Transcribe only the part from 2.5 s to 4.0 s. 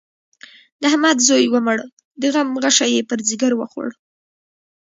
غشی يې پر ځيګر وخوړ.